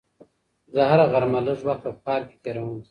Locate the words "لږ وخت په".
1.47-1.91